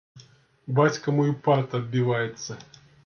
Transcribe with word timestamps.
Бацька 0.79 1.13
мой 1.19 1.29
упарта 1.35 1.73
адбіваецца. 1.81 2.59